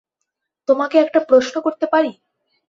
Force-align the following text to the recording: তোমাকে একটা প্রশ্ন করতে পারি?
তোমাকে 0.67 0.95
একটা 0.99 1.19
প্রশ্ন 1.29 1.55
করতে 1.61 1.85
পারি? 1.87 2.11